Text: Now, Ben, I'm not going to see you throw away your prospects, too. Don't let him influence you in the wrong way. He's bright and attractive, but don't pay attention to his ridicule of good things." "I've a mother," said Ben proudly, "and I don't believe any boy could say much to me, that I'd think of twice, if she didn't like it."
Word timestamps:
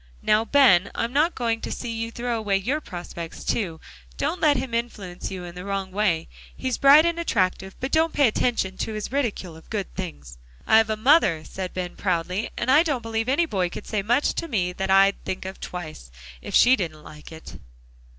Now, 0.23 0.43
Ben, 0.45 0.89
I'm 0.95 1.13
not 1.13 1.35
going 1.35 1.61
to 1.61 1.71
see 1.71 1.91
you 1.91 2.09
throw 2.09 2.35
away 2.35 2.57
your 2.57 2.81
prospects, 2.81 3.43
too. 3.43 3.79
Don't 4.17 4.41
let 4.41 4.57
him 4.57 4.73
influence 4.73 5.29
you 5.29 5.43
in 5.43 5.53
the 5.53 5.63
wrong 5.63 5.91
way. 5.91 6.27
He's 6.57 6.79
bright 6.79 7.05
and 7.05 7.19
attractive, 7.19 7.75
but 7.79 7.91
don't 7.91 8.11
pay 8.11 8.27
attention 8.27 8.77
to 8.77 8.93
his 8.93 9.11
ridicule 9.11 9.55
of 9.55 9.69
good 9.69 9.93
things." 9.93 10.39
"I've 10.65 10.89
a 10.89 10.97
mother," 10.97 11.43
said 11.45 11.75
Ben 11.75 11.95
proudly, 11.95 12.49
"and 12.57 12.71
I 12.71 12.81
don't 12.81 13.03
believe 13.03 13.29
any 13.29 13.45
boy 13.45 13.69
could 13.69 13.85
say 13.85 14.01
much 14.01 14.33
to 14.33 14.47
me, 14.47 14.73
that 14.73 14.89
I'd 14.89 15.23
think 15.23 15.45
of 15.45 15.59
twice, 15.59 16.09
if 16.41 16.55
she 16.55 16.75
didn't 16.75 17.03
like 17.03 17.31
it." 17.31 17.57